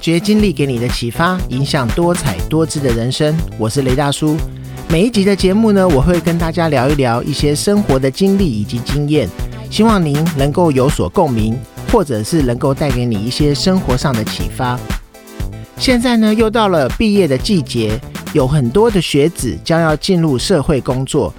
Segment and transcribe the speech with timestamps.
[0.00, 3.36] 发掘经历给你的启发，影响多彩多姿的人生。
[3.58, 4.34] 我是雷大叔。
[4.88, 9.28] 每一集的节目呢，我会跟大家聊一聊一些生活的经历以及经验，
[9.70, 11.54] 希望您能够有所共鸣，
[11.92, 14.80] 或者是能够带给你一些生活上的启发。
[15.76, 18.00] 现在呢，又到了毕业的季节，
[18.32, 21.30] 有很多的学子将要进入社会工作，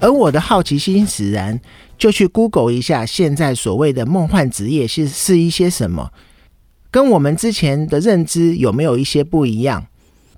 [0.00, 1.58] 而我的好奇心使然，
[1.96, 6.10] 就去 Google 一下现在所谓的梦幻职业是是一些什么。
[6.92, 9.86] 跟我们之前的认知有没有一些不一样？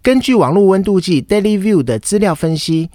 [0.01, 2.91] 根据网络温度计 Daily View 的资料分析，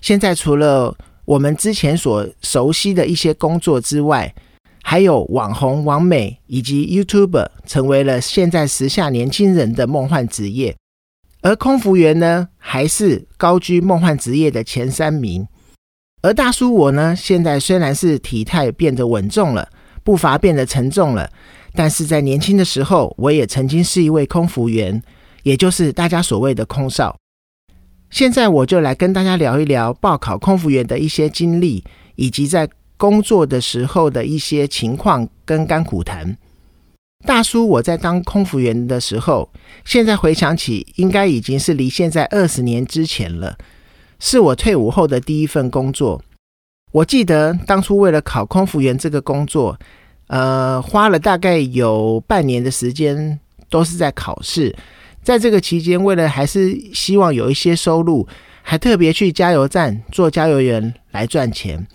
[0.00, 4.34] 现在除了我们之前所熟悉的一些工作之外，
[4.82, 10.74] 还有网红、网美以及 YouTuber 成为了现在时下年轻人的梦幻职业。
[11.40, 15.46] 而空服员呢，还是高居梦幻职业的前三名。
[16.22, 19.68] 而大叔我呢，现在虽然是体态变得稳重了，
[20.02, 21.30] 步伐变得沉重了。
[21.76, 25.02] 但是在年轻的时候，我也曾经是一位空服员，
[25.42, 27.16] 也就是大家所谓的空少。
[28.10, 31.82] 现在我就来跟大家聊一聊报考空服员的一些经历，
[32.14, 36.38] 以及在工作的时候的一些情况跟甘苦谈。
[37.26, 39.50] 大叔，我在当空服员的时候，
[39.84, 43.58] 现在回想起，应该已经是离现在二十年之前了，
[44.20, 46.22] 是我退伍后的第一份工作。
[46.92, 49.76] 我记得当初为了考空服员这个工作。
[50.26, 54.74] 呃，花了大概有半年的时间，都是在考试。
[55.22, 58.26] 在这个期间，为了还是希望有一些收入，
[58.62, 61.86] 还特别去加油站做加油员来赚钱。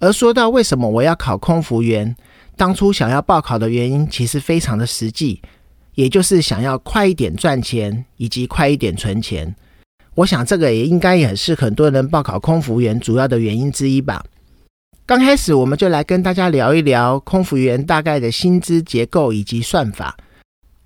[0.00, 2.14] 而说到为什么我要考空服员，
[2.56, 5.40] 当初想要报考的原因，其实非常的实际，
[5.94, 9.54] 也就是想要快一点赚钱，以及快一点存钱。
[10.16, 14.24] 我想这个也应该也是很多人报考空服员主要的原因之一吧。
[15.06, 20.16] 刚开始，我们就来跟大家聊一聊空服员大概的薪资结构以及算法。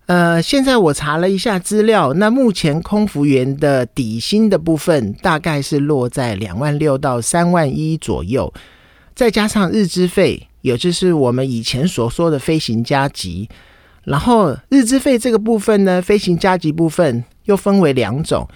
[0.06, 8.52] 呃，现在我查了一下资料，那目前空服员的底薪的部分大概是落在两万六到三万一左右，
[9.14, 13.48] 再加上日资费，也就是我们以前所说的飞行加级。
[14.02, 18.48] 然后日资费这个部分呢，飞行加级部分又分为两种。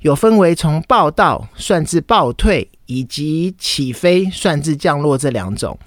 [0.00, 5.78] 有分为从报到算至报退，以及起飞算至降落这两种。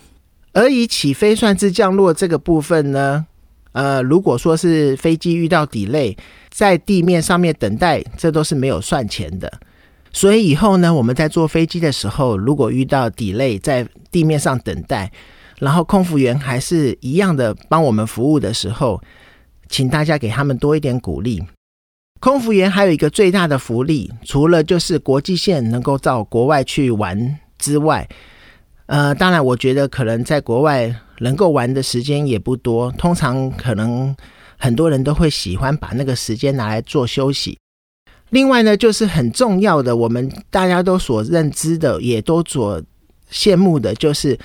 [0.54, 3.26] 而以起飞算至降落这个部分呢，
[3.72, 6.18] 呃，如果说是飞机遇到 delay，
[6.50, 9.52] 在地面上面等待，这都是没有算钱的。
[10.12, 15.10] 所以以后呢，我们在坐飞机的时候，如果遇到 delay，在地面上等待，
[15.60, 19.02] 然后空服员还是一样的帮我们服务的时候，
[19.70, 21.42] 请大家给他们多一点鼓励。
[22.22, 28.08] 空服员还有一个最大的福利，除了就是国际线能够到国外去玩之外，
[28.86, 34.16] 呃，当然我觉得可能在国外能够玩的时间也不多，通常可能
[34.56, 37.58] 很多人都会喜欢把那个时间拿来做休息。
[38.30, 42.80] 另外呢，就是很重要的，我们大家都所认知的，也都所
[43.32, 44.38] 羡慕的，就是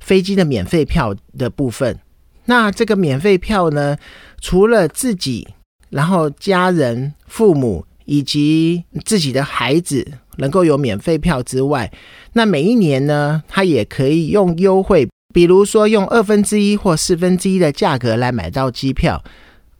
[0.00, 1.98] 飞机的免费票的部分。
[2.44, 3.96] 那这个免费票呢，
[4.38, 5.48] 除了自己。
[5.92, 10.04] 然后家人、父母以及自己的孩子
[10.38, 11.92] 能够有免费票之外，
[12.32, 19.22] 那每一年呢，他也可以用优惠，比如说用二分之一或四分之一的价格来买到机票。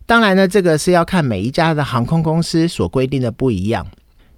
[0.05, 3.85] 当然呢，这个是要看每一家的航空公司所规定的不一样。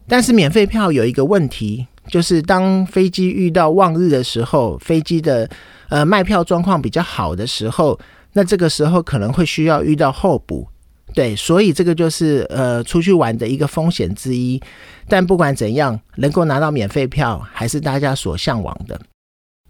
[0.07, 5.49] 但是免费票有一个问题，就是当飞机遇到旺日的时候，飞机的
[5.89, 7.99] 呃卖票状况比较好的时候，
[8.33, 10.67] 那这个时候可能会需要遇到候补。
[11.15, 14.61] 对，所以这个就是呃出去玩的一个风险之一。
[15.07, 18.99] 但不管怎样，能够拿到免费票还是大家所向往的。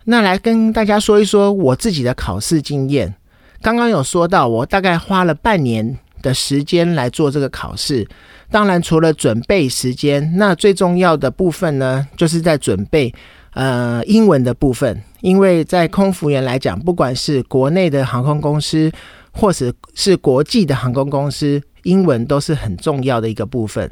[0.05, 3.13] 那来跟大家说一说我自己的考试经验。
[3.61, 8.07] 刚刚有说到，我大概花了半年的时间来做这个考试。
[8.49, 13.13] 当然，除了准备时间，那最重要的部分呢，就是在准备
[13.53, 14.99] 呃英文的部分。
[15.21, 18.91] 因为在空服员来讲，不管是国内的航空公司。
[19.37, 23.91] 或者是国际的航空公司，英文都是很重要的一个部分。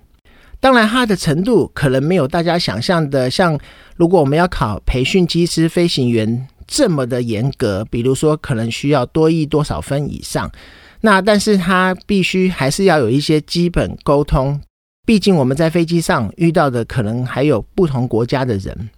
[0.62, 3.60] 当然，它的程度可能没有大家想象的，像
[3.98, 7.86] 如果我们要考培训机师、飞行员这么的严格。
[7.92, 10.50] 比如说，可能需要多译多少分以上。
[11.01, 14.57] 那但是它必须还是要有一些基本沟通。
[15.06, 18.90] 毕竟我们在飞机上遇到的可能还有不同国家的人。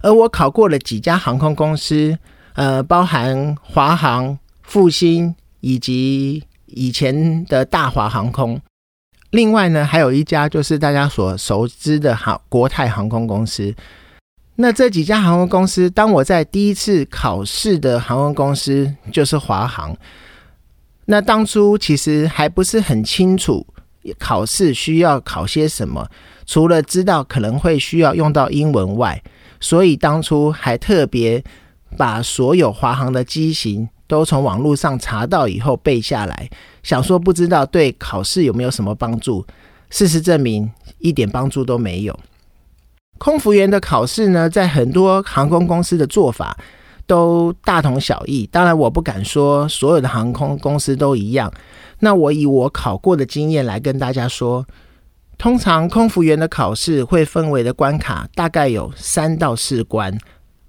[0.00, 2.16] 而我考过了几家航空公司，
[2.54, 5.34] 呃，包含华航、复兴。
[5.62, 8.60] 以及以前的大华航空，
[9.30, 13.74] 另外呢，还有一家就是大家所熟知的航国泰航空公司。
[14.56, 19.96] 那这几家航空公司，当我在第一次考试的航空公司就是华航。
[21.06, 23.66] 那当初其实还不是很清楚
[24.18, 26.06] 考试需要考些什么，
[26.44, 29.22] 除了知道可能会需要用到英文外，
[29.58, 31.42] 所以当初还特别
[31.96, 36.50] 把所有华航的机型都从网络上查到以后背下来，
[36.82, 39.42] 想说不知道对考试有没有什么帮助。
[39.88, 42.14] 事实证明一点帮助都没有。
[43.16, 46.54] 空服员的考试呢，在很多航空公司的做法
[47.06, 48.46] 都大同小异。
[48.52, 51.50] 当然，我不敢说所有的航空公司都一样。
[52.00, 54.66] 那我以我考过的经验来跟大家说，
[55.38, 60.18] 通常空服员的考试会分为的关卡大概有三到四关。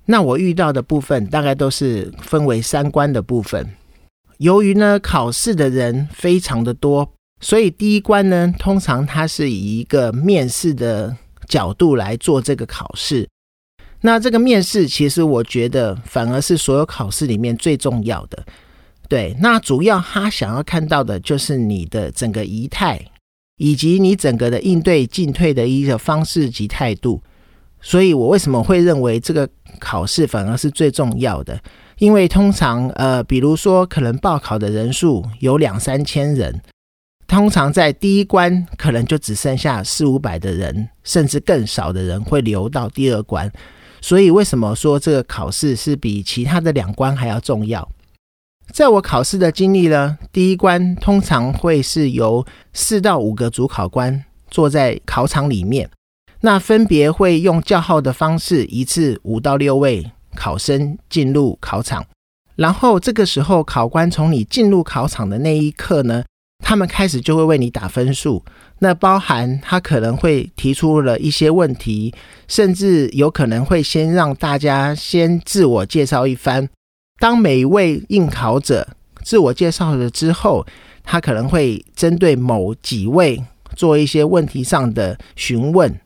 [0.05, 3.67] 那我遇到的部分大概都是分为三关的部分。
[4.37, 7.09] 由于呢考试的人非常的多。
[7.41, 11.13] 所以第一关呢，通常它是以一个面试的
[11.49, 13.27] 角度来做这个考试。
[13.99, 18.45] 那这个面试，其实我觉得反而是所有考试里面最重要的。
[19.09, 23.05] 对，那主要他想要看到的就是你的整个仪态，
[23.57, 27.21] 以及你整个的应对进退的一个方式及态度。
[27.83, 29.47] 所以我为什么会认为这个
[29.79, 31.59] 考试反而是最重要的？
[31.97, 36.61] 因为通常呃，比如说可能报考的人数有两三千人。
[37.25, 43.51] 通常在第一关，可能就只剩下四五百的人，甚至更少的人会留到第二关。
[44.01, 47.89] 所以，为什么说这个考试是比其他的两关还要重要？
[48.71, 55.89] 在我考试的经历呢，第一关通常会是由四到五个主考官坐在考场里面，
[56.45, 62.05] 那分别会用叫号的方式，一次五到六位考生进入考场。
[62.57, 66.25] 然后这个时候，考官从你进入考场的那一刻呢？
[66.61, 68.43] 他们开始就会为你打分数，
[68.79, 72.13] 那包含他可能会提出了一些问题，
[72.49, 76.67] 甚至有可能会先让大家先自我介绍一番。
[77.19, 78.85] 当每一位应考者
[79.23, 80.65] 自我介绍了之后，
[81.03, 83.41] 他可能会针对某几位
[83.77, 85.97] 做一些问题上的询问，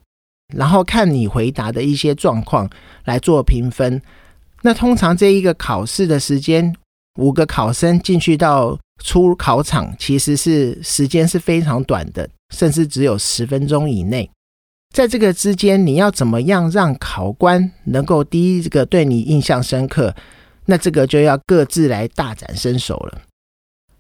[0.56, 2.70] 然后看你回答的一些状况
[3.06, 4.02] 来做评分。
[4.62, 6.76] 那通常这一个考试的时间，
[7.20, 8.78] 五个考生进去到。
[9.04, 14.28] 出考场其实是时间是非常短的，甚至只有十分钟以内。
[14.92, 20.16] 在这个之间，你要怎么样让考官能够第一个对你印象深刻？
[20.66, 23.22] 那这个就要各自来大展身手了。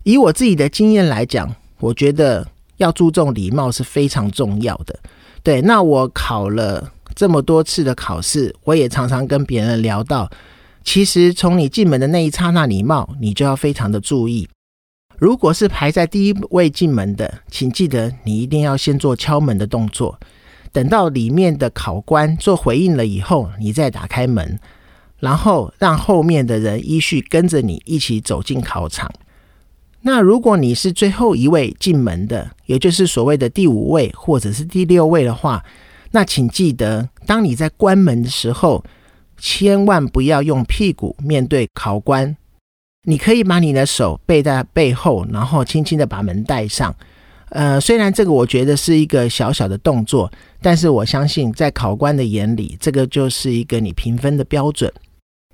[0.02, 2.48] 以我自己的经验来讲，我觉得
[2.78, 5.00] 要注重礼貌是非常重要的。
[5.48, 10.30] 对，那我考了这么多次的考试，我也常常跟别人聊到，
[10.84, 14.50] 其实从你进门的那一刹那，礼貌你就要非常的注意。
[15.18, 20.20] 如果是排在第一位进门的，请记得你一定要先做敲门的动作，
[20.74, 24.60] 等到里面的考官做回应了以后，你再打开门，
[25.22, 29.10] 然后让后面的人依序跟着你一起走进考场。
[30.02, 35.64] 那如果你是最后一位进门的，也就是所谓的第五位或者是第六位的话，
[36.12, 38.84] 那请记得，当你在关门的时候，
[39.38, 42.38] 千万不要用屁股面对考官。
[43.04, 46.94] 你可以把你的手背在背后，然后轻轻的把门带上。
[47.50, 50.30] 呃，虽然这个我觉得是一个小小的动作，
[50.62, 54.92] 但是我相信在考官的眼里，这个就是一个你评分的标准。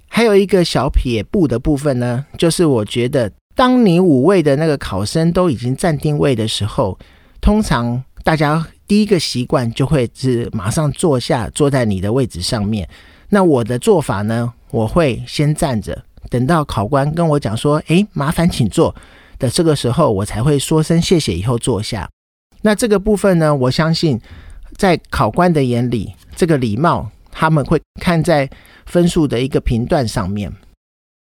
[0.07, 6.97] 还有一个小撇步的部分呢，就是我觉得，当你五位的那个考生都已经站定位的时候，
[7.39, 12.87] 通常大家第一个习惯就会是马上坐下，坐在你的位置上面。
[13.29, 16.03] 那我的做法呢，我会先站着。
[16.29, 18.95] 等到考官跟我讲说：“诶，麻烦请坐。”
[19.37, 22.09] 的这个时候，我才会说声谢谢，以后坐下。
[22.61, 24.19] 那这个部分呢，我相信
[24.77, 28.49] 在考官的眼里，这个礼貌他们会看在
[28.85, 30.51] 分数的一个评断上面。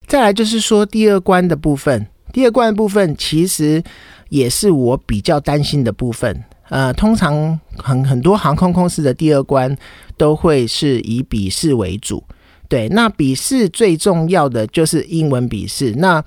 [0.06, 2.06] 再来就是说第二关的部分，
[2.38, 3.82] 第二关部分其实
[4.28, 6.44] 也是我比较担心的部分。
[6.68, 9.76] 呃，通常很很多航空公司的第二关
[10.16, 12.22] 都会是以笔试为主。
[12.68, 16.22] 对，那笔试最重要的就是英文笔试，那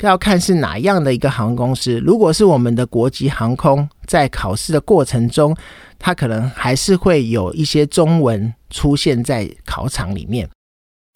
[0.00, 1.98] 要看是哪样的一个航空公司。
[1.98, 5.54] 如果是我们的国际航空，在考试的过程中，
[5.98, 10.48] 它可能还是会有一些中文出现在考场里面。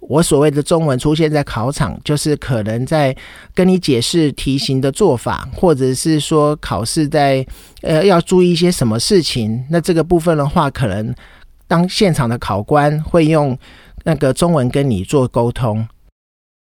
[0.01, 3.17] 我所谓的中文出现在考场，就是可能在
[3.55, 7.47] 跟你解释题型的做法，或者是说考试在
[7.83, 9.65] 呃要注意一些什么事情。
[9.71, 11.15] 那这个部分的话，可能
[11.67, 13.59] 当现场的考官会用。
[14.09, 15.85] 那个中文跟你做沟通，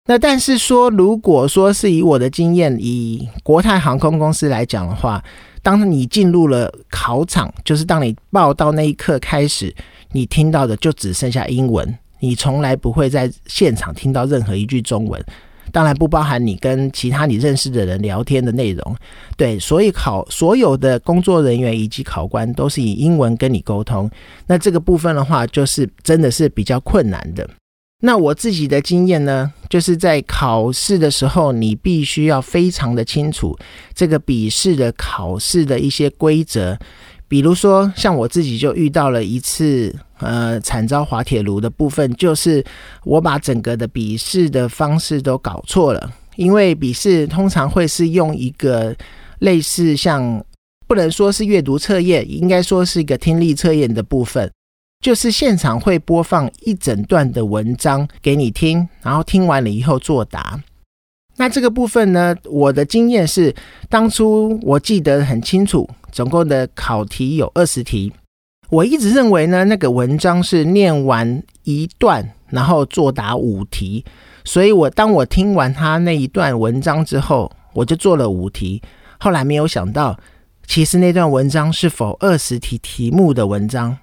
[0.07, 5.23] 那但是说，如果说是以我的经验，以国泰航空公司来讲的话，
[5.61, 9.71] 当你进入了考场，就是当你报到那一刻开始，
[10.11, 15.23] 你听到的就只剩下英文，你从来不会在现场听到任何一句中文。
[15.71, 18.95] 当然不包含你跟其他你认识的人聊天的内容。
[19.35, 24.09] 对，所以考所有的工作人员以及考官都是以英文跟你沟通。
[24.47, 27.49] 那这个部分的话，就是真的是比较困难的。
[28.01, 33.57] 那我自己的经验呢，就是在考试的时候，你必须要非常的清楚
[33.93, 36.77] 这个笔试的考试的一些规则。
[37.27, 42.63] 比如说，像我自己就遇到了一次，呃，惨遭滑铁卢的部分，就是
[43.03, 46.11] 我把整个的笔试的方式都搞错了。
[46.35, 48.95] 因为笔试通常会是用一个
[49.39, 50.43] 类似像，
[50.87, 54.51] 不能说是阅读测验，应该说是一个听力测验的部分。
[55.03, 60.59] 就是现场会播放一整段的文章给你听，然后听完了以后作答。
[61.37, 63.53] 那这个部分呢，我的经验是，
[63.89, 68.11] 当初我记得很清楚，总共的考题有二十题。
[68.69, 74.03] 我一直认为呢，那个文章是念完一段，然后作答五题。
[74.43, 78.81] 所以我当我听完他那一段文章之后，我就做了五题。
[79.19, 80.19] 后来没有想到，
[80.67, 83.97] 其实那段文章是否二十题题目的文章。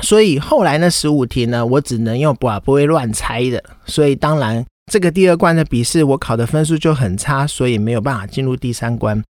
[0.00, 3.62] 所以后来呢，十五题呢，我只能用不不会乱猜的。
[3.86, 9.22] 所以当然，这个第二关的笔试我考的分数就很差，所以没有办法进入第三关。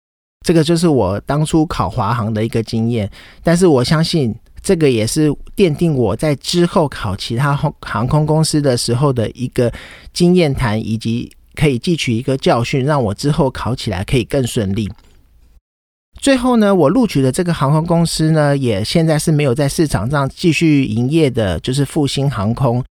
[0.46, 3.10] 这个就是我当初考华航的一个经验。
[3.42, 9.72] 但是我相信，这个也是奠定我在之后考其他航空公司的时候的一个
[10.12, 14.90] 经验谈，以及可以汲取一个教训，让我之后考起来可以更顺利。
[16.20, 22.84] 最后呢，我录取的这个航空公司呢，也现在是没有在市场上继续营业的，就是复兴航空。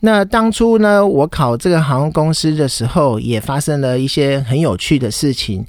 [0.00, 5.66] 那当初呢，我考这个航空公司的时候，也发生了一些很有趣的事情。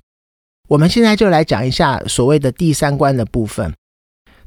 [0.67, 3.73] 我们现在就来讲一下所谓的第三关的部分。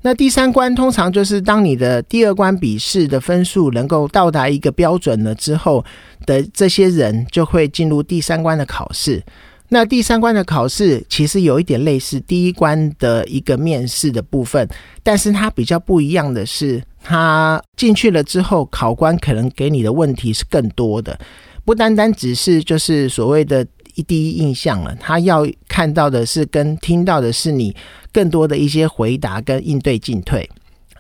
[0.03, 5.85] 那第三关通常就是当你的第二关笔试的分数能够到达一个标准了之后
[6.27, 9.23] 的这些人，就会进入第三关的考试。
[9.69, 14.69] 那第三关的考试其实有一点类似第一关的一个面试的部分，
[15.03, 21.19] 但是它比较不一样的是，它进去了之后，考官可能给你的问题是更多的，
[21.65, 27.75] 不单单只是就是所谓的一第一印象了，他要看到的是跟听到的是你
[28.13, 30.49] 更多的一些回答跟应对进退。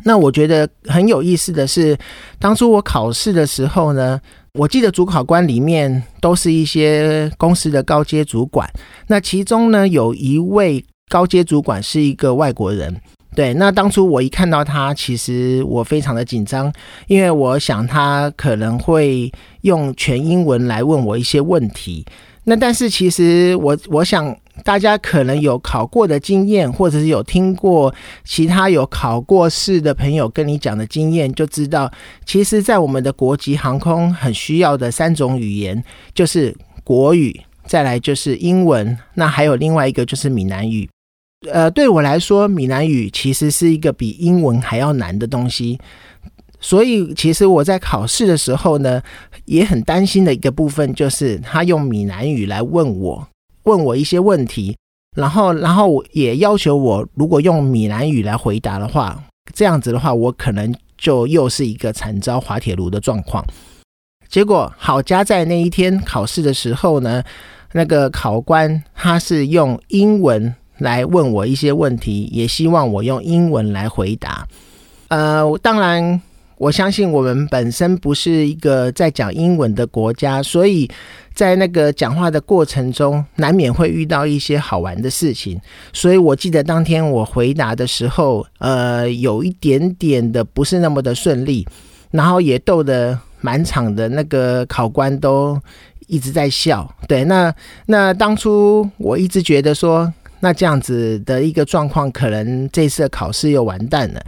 [0.04, 1.96] 那我觉得很有意思的是，
[2.38, 4.20] 当初我考试的时候呢。
[4.58, 8.70] 我记得主考官里面都是一些公司的高阶主管，
[9.06, 12.94] 那其中呢有一位高阶主管是一个外国人。
[13.34, 16.70] 对，那当初我一看到他，其实我非常的紧张，
[17.06, 19.32] 因为我想他可能会
[19.62, 22.04] 用全英文来问我一些问题。
[22.44, 24.36] 那但是其实我我想。
[24.64, 31.90] 大家可能有考过的经验，或者是有听过其他有考过试的朋友跟你讲的经验，就知道，
[32.26, 35.82] 其实，在我们的国际航空很需要的三种语言，
[36.14, 40.88] 就是国语，再来就是英文，那还有另外一个就是闽南语。
[41.50, 45.80] 呃，对我来说，闽南语其实是一个比英文还要难的东西，
[46.62, 49.02] 所以其实我在考试的时候呢，
[49.44, 53.28] 也很担心的一个部分，就是他用闽南语来问我。
[53.64, 54.76] 问我一些问题，
[55.16, 59.22] 然后，然后也要求我，如果用闽南语来回答的话，
[59.54, 63.44] 这样子的话，我可能就又是一个惨遭滑铁卢的状况。
[64.28, 67.22] 结果好加在那一天考试的时候呢，
[67.72, 74.46] 那个考官他是用英文来问我一些问题，也希望我用英文来回答。
[75.06, 76.20] 呃，当然。
[76.62, 80.88] 我相信我们本身不是一个在讲英文的国家，所以
[81.34, 85.60] 在那个讲话的过程中，难免会遇到一些好玩的事情。
[85.92, 91.66] 所以我记得当天我回答的时候，呃，有一点点的不是那么的顺利，
[92.12, 95.60] 然后也逗得满场的那个考官都
[96.06, 96.88] 一直在笑。
[97.08, 97.52] 对，那
[97.86, 104.22] 那当初我一直觉得说，那这样子的一个状况，可能这次的考试又完蛋了。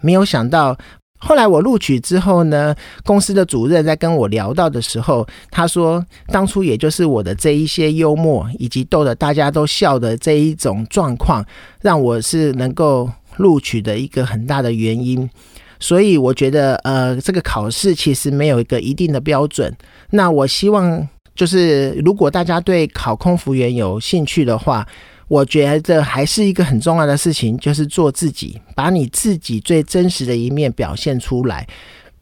[0.00, 0.76] 没有想到。
[1.24, 2.74] 后来我录取之后呢，
[3.04, 11.44] 公司的主任在跟我聊到的时候，他说，当初也就是我的这一些幽默以及逗得大家都笑的这一种状况，
[11.80, 15.30] 让我是能够录取的一个很大的原因。
[15.78, 19.72] 所以我觉得，呃，这个考试其实没有一个一定的标准。
[20.10, 24.86] 那我希望就是，如果大家对考空服员有兴趣的话。
[25.32, 31.66] 我觉得还是一个很重要的事情，就是做自己，把你自己最真实的一面表现出来，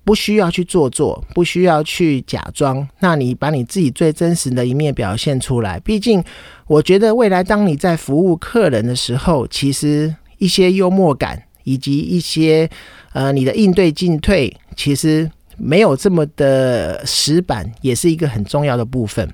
[0.04, 2.88] 不需要去做作，不需要去假装。
[3.00, 6.22] 那你把你自己最真实的一面表现出来，毕竟
[6.68, 12.70] 我觉得未来当你在服务客人的时候，其实一些幽默感以及一些
[13.12, 19.28] 呃你的应对进退，其实没有这么的死板，也是一个很重要的部分。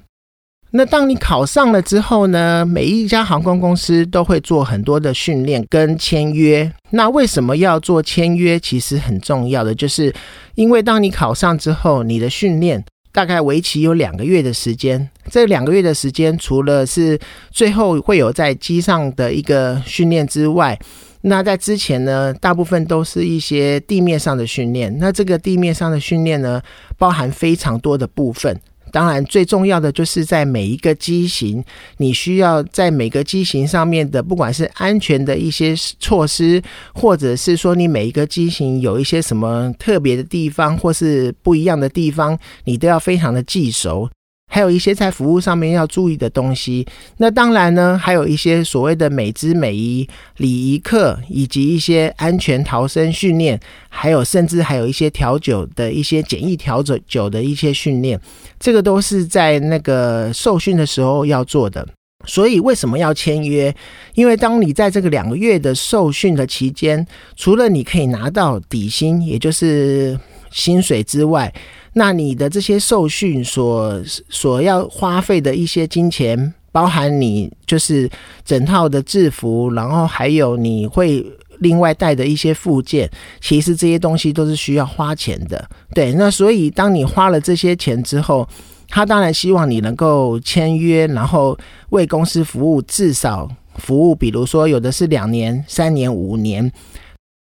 [0.76, 6.70] 那当你考上了之后呢，每一家航空公司都会做很多的训练跟签约。
[6.90, 8.60] 那为什么要做签约？
[8.60, 10.14] 其实很重要的，就是
[10.54, 15.08] 因为当你考上之后，你的训练大概为期有两个月的时间。
[15.30, 17.18] 这两个月的时间，除了是
[17.50, 20.78] 最后会有在机上的一个训练之外，
[21.22, 24.94] 那在之前呢，大部分都是一些地面上的训练。
[24.98, 26.60] 那这个地面上的训练呢，
[26.98, 28.60] 包含非常多的部分。
[28.96, 31.62] 当然，最重要的就是在每一个机型，
[31.98, 36.62] 你需要在每个机型上面的，不管是安全的一些措施，
[36.94, 44.08] 或者是说你每一个机型有一些什么特别的地方，或是不一样的地方，你都要非常的记熟。
[44.48, 46.86] 还有一些在服务上面要注意的东西。
[47.18, 58.18] 那当然呢，还有一些所谓的美姿美仪、礼仪课，以及一些安全逃生训练，还有甚至还有一些调酒的一些简易调酒酒的一些训练，
[58.58, 61.86] 这个都是在那个受训的时候要做的。
[62.24, 63.72] 所以为什么要签约？
[64.14, 70.18] 因为当你在这个两个月的受训的期间，除了你可以拿到底薪，也就是
[70.56, 71.52] 薪水之外，
[71.92, 78.08] 那你的这些受训所所要花费的一些金钱，包含你就是
[78.42, 81.22] 整套的制服，然后还有你会
[81.58, 83.08] 另外带的一些附件，
[83.38, 85.62] 其实这些东西都是需要花钱的。
[85.92, 88.48] 对，那所以当你花了这些钱之后，
[88.88, 91.56] 他当然希望你能够签约，然后
[91.90, 96.72] 为公司服务，至少服务，比如说有的是两年、三年、五年。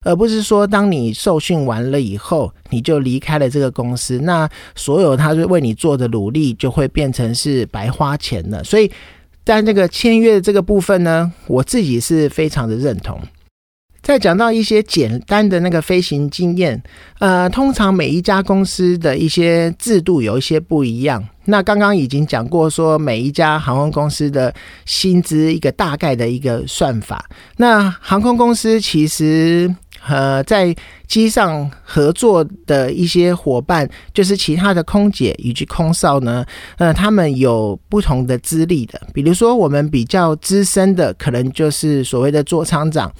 [0.04, 8.64] 而不是说，当你受训完了以后，你就离开了这个公司，那所有他为你做的努力就会变成是白花钱了。
[8.64, 8.92] 所以，
[9.46, 13.20] 在这个签约的这个部分呢，我自己是非常的认同。
[14.02, 16.82] 再讲到一些简单的那个飞行经验，
[17.20, 21.24] 呃，通常每一家公司的一些制度有一些不一样。
[21.46, 24.52] 那刚刚已经讲过，说每一家航空公司的
[24.84, 27.30] 薪资一个大概的一个算法。
[27.58, 29.72] 那航空公司其实。
[30.08, 30.76] 呃，在
[31.08, 36.44] 机上合作的一些伙伴，就是其他的空姐以及空少呢，
[36.78, 39.00] 呃，他们有不同的资历的。
[39.14, 43.12] 比如说，我们比较资深的，可能就是所谓的座舱长，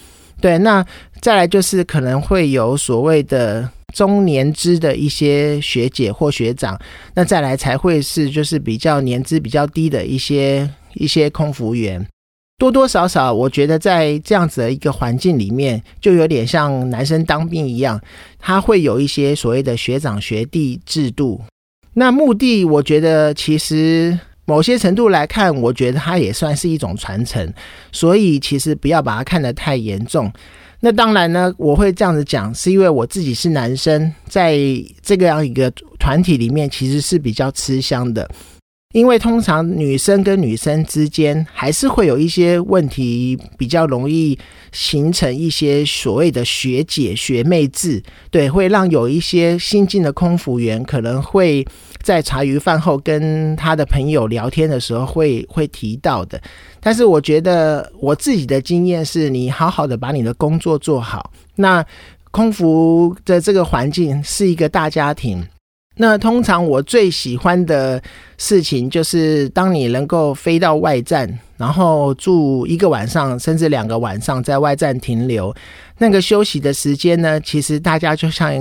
[0.42, 0.58] 对。
[0.58, 0.84] 那
[1.20, 6.80] 再来就是可能会有所谓的中年资的一些学姐或学长，
[7.14, 12.04] 那再来才会是就是比较年资比较低的一些一些空服员。
[12.62, 18.00] 多多少少，我觉得在这样子的一个环境里面，就有点像男生当兵一样，
[18.38, 21.42] 他会有一些所谓的学长学弟制度。
[21.96, 27.52] 那目的，我觉得其实某些程度来看，我觉得它也算是一种传承。
[27.92, 30.32] 所以其实不要把它看得太严重。
[30.82, 34.56] 那当然呢，我会这样子讲，是因为我自己是男生，在
[35.02, 38.30] 这个样一个团体里面，其实是比较吃香的。
[38.92, 44.38] 因为通常女生跟女生之间还是会有一些问题，比较容易
[44.72, 51.66] 形成一些所谓的学姐学妹制，对，会让有一些新进的空服员可能会
[52.02, 56.42] 在茶余饭后跟他的朋友聊天的时候会会提到的。
[56.82, 61.86] 但是我觉得我自己的经验是，你好好的把你的工作做好，那
[62.32, 65.42] 空服的这个环境是一个大家庭。
[66.02, 68.02] 那通常我最喜欢的
[68.40, 75.56] 事情就是，当你能够飞到外站，然后住一个晚上，甚至两个晚上在外站停留，
[76.00, 78.52] 那个休息的时间呢，其实大家就像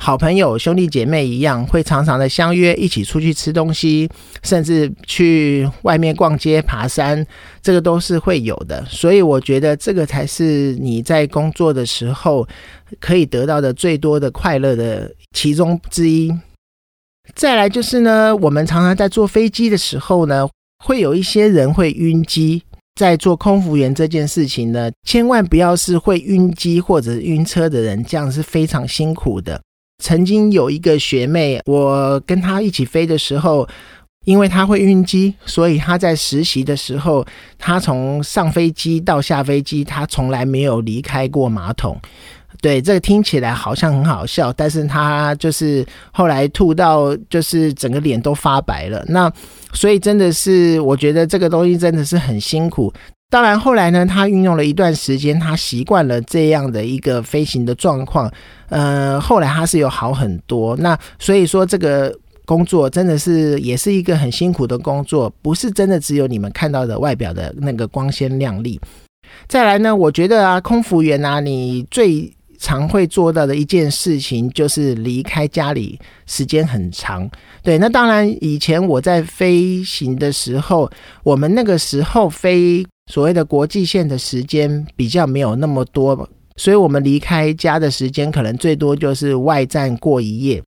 [0.00, 4.10] 好朋友、兄弟姐妹一样，会常常的相约一起出去吃东西，
[4.42, 7.24] 甚至去外面逛街、爬山，
[7.62, 8.84] 这个都是会有的。
[8.86, 12.44] 所以我觉得这个才是你在工作的时候
[12.98, 16.32] 可以得到的最多的快乐的其中之一。
[17.34, 20.48] 再来就是呢，我们常常在坐飞机的时候呢，
[20.84, 22.62] 会有一些人会晕机。
[22.96, 29.58] 在做空服员这件事情呢，千万不要是会晕机或者晕车的人，这样是非常辛苦的。
[30.02, 33.66] 曾经有一个学妹，我跟她一起飞的时候，
[34.26, 37.24] 因为她会晕机，所以她在实习的时候，
[37.56, 41.98] 她从上飞机到下飞机，她从来没有离开过马桶。
[42.60, 49.04] 对，这个听起来好像很好笑，但是他就是后来吐到，就是整个脸都发白了。
[49.08, 49.32] 那
[49.72, 52.92] 所以真的是，我觉得这个东西真的是很辛苦。
[53.30, 58.30] 当然后来呢，他运用了一段时间，他习惯了这样的一个飞行的状况。
[58.68, 60.76] 呃，后来他是有好很多。
[60.76, 62.12] 那所以说，这个
[62.44, 68.80] 工作真的是也是一个很辛苦的工作，不是真的只有你们看到的外表的那个光鲜亮丽。
[69.46, 77.28] 再来呢，我觉得啊，空服员啊，你最常会做到的一件事情就是离开家里时间很长。
[77.62, 80.88] 对，那当然以前我在飞行的时候，
[81.24, 90.62] 我们那个时候飞所谓的国际线的时间比较没有那么多，所以我们离开家的时间可能最多就是外站过一夜。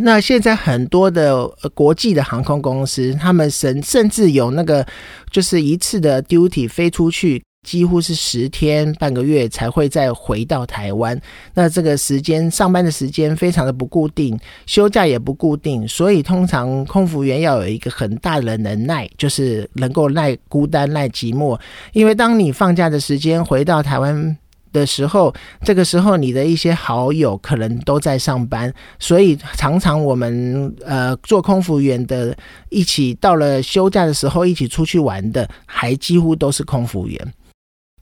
[0.00, 4.84] 那现在很多的国际的航空公司，他们甚甚至有那个
[5.30, 7.42] 就是一次的 duty 飞出去。
[7.64, 11.20] 几乎是十天半个月才会再回到台湾，
[11.54, 21.58] 那这个时间上班的时间非常的不固定，休假也不固定，所以通常空服员要有一个很大的能耐，就是能够耐孤单、耐寂寞。
[21.92, 24.36] 因为当你放假的时间回到台湾
[24.72, 32.36] 的时候，这个时候你的一些好友可能都在上班，所以常常我们呃做空服员的，
[32.68, 37.34] 一起到了休假的时候一起出去玩的，还几乎都是空服员。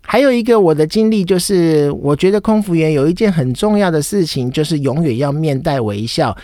[0.04, 6.36] 还有一个我的经历就是，我觉得空服员有一件很重要的事情，就是永远要面带微笑。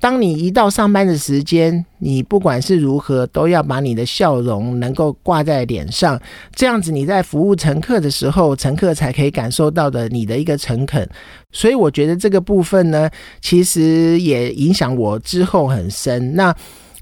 [0.00, 6.20] 当你一到上班的时间，你不管是如何，都要把你的笑容能够挂在脸上，
[6.54, 11.08] 这样子你在服务乘客的时候，乘客才可以感受到的你的一个诚恳。
[11.52, 16.34] 所以我觉得这个部分呢，其实也影响我之后很深。
[16.34, 16.54] 那。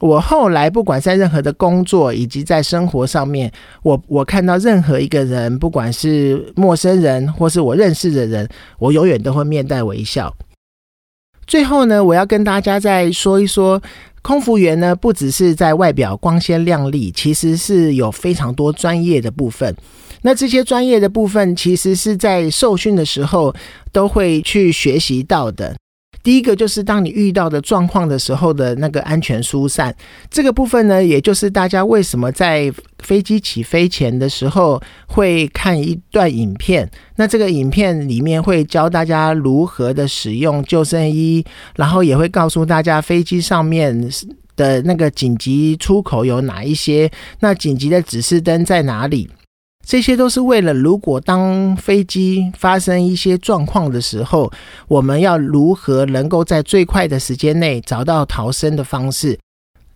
[0.02, 3.50] 我后来不管在任何的工作以及在生活上面，
[3.84, 8.48] 我我看到任何一个人，不管是陌生人或是我认识的人，
[8.80, 10.34] 我永远都会面带微笑。
[11.46, 13.80] 最后呢，我要跟大家再说一说，
[14.22, 19.72] 空服员呢不只是在外表光鲜亮丽，其实是有非常多专业的部分。
[20.22, 23.54] 那这些专业的部分，其实是在受训的时候
[23.92, 25.76] 都会去学习到的。
[26.22, 29.94] 第一个就是当你遇到的状况的时候的那个安全疏散
[30.30, 36.88] 这个部分呢，也就是大家为什么在飞机起飞前的时候会看一段影片。
[37.16, 41.44] 那这个影片里面会教大家如何的使用救生衣，
[41.76, 44.08] 然后也会告诉大家飞机上面
[44.54, 49.28] 的那个紧急出口有哪一些，那紧急的指示灯在哪里。
[49.84, 54.50] 这些都是为了，如果当飞机发生一些状况的时候，
[54.88, 59.38] 我们要如何能够在最快的时间内找到逃生的方式。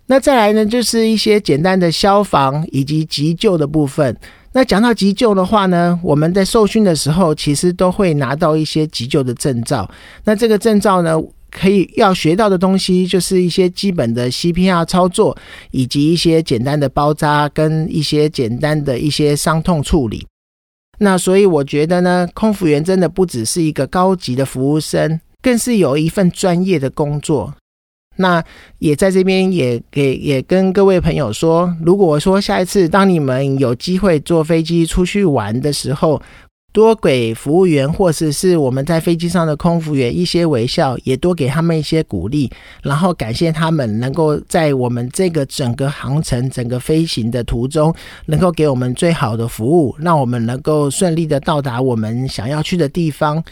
[0.09, 4.17] 那再来呢，就是一些简单的消防以及急救的部分。
[4.53, 9.89] 那讲到急救的话呢，我们在受训的时候，其实都会拿到一些急救的证照。
[10.25, 11.17] 那这个证照呢？
[11.51, 15.37] 可以要学到的东西，就是一些基本的 CPR 操作，
[15.71, 20.27] 以及一些简单的包扎跟一些简单的一些伤痛处理。
[20.99, 27.55] 那所以我觉得呢，空服员真的不只是一个高级的服务生，更是有一份专业的工作。
[28.19, 28.43] 那
[28.79, 36.23] 也在这边也给也跟各位朋友说，如果说下一次当你们有机会坐飞机出去玩的时候，
[36.77, 42.51] 多给服务员，或者是我们在飞机上的空服员一些微笑，也多给他们一些鼓励，
[42.83, 47.95] 然后感谢他们能够在我们这个整个航程、整个飞行的途中，
[48.27, 53.43] 能够给我们最好的服务，让我们能够顺利的到达我们想要去的地方。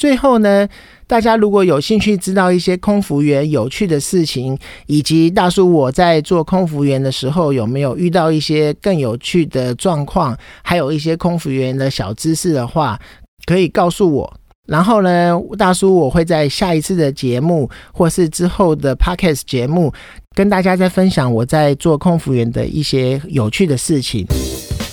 [0.00, 0.66] 最后呢，
[1.06, 12.98] 大家如果有兴趣知道一些空服员有趣的事情，以及大叔我在做空服员的时候有没有遇到一些更有趣的状况，还有一些空服员的小知识的话，
[13.44, 14.34] 可以告诉我。
[14.66, 19.92] 然后呢，大叔我会在下一次的节目或是之后的 podcast 节目，
[20.34, 24.24] 跟大家再分享我在做空服员的一些有趣的事情，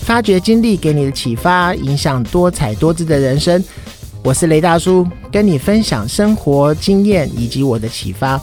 [0.01, 3.63] 发掘经历给你的启发，影响多彩多姿的人生。
[4.23, 8.39] 我是雷大叔，跟你分享生活经验以及我的启发，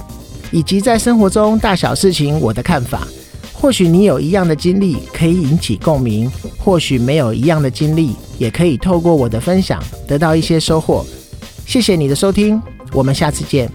[0.50, 3.06] 以及在生活中大小事情我的看法。
[3.52, 11.04] 或许你有一样的经历，可以引起共鸣；或许没有一样的经历，也可以透过我的分享得到一些收获。
[11.66, 12.60] 谢谢你的收听，
[12.92, 13.70] 我们下次见。